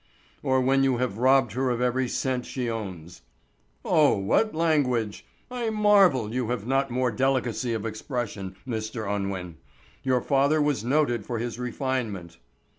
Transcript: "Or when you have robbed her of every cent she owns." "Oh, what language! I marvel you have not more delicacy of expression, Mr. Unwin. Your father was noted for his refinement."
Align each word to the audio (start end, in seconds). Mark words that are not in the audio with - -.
"Or 0.41 0.59
when 0.61 0.83
you 0.83 0.97
have 0.97 1.19
robbed 1.19 1.51
her 1.53 1.69
of 1.69 1.79
every 1.79 2.07
cent 2.07 2.47
she 2.47 2.67
owns." 2.67 3.21
"Oh, 3.85 4.17
what 4.17 4.55
language! 4.55 5.27
I 5.51 5.69
marvel 5.69 6.33
you 6.33 6.47
have 6.49 6.65
not 6.65 6.89
more 6.89 7.11
delicacy 7.11 7.73
of 7.75 7.85
expression, 7.85 8.55
Mr. 8.67 9.07
Unwin. 9.07 9.57
Your 10.01 10.21
father 10.23 10.59
was 10.59 10.83
noted 10.83 11.23
for 11.23 11.37
his 11.37 11.59
refinement." 11.59 12.39